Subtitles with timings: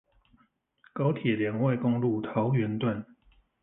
[0.93, 3.05] 高鐵聯外公路桃園段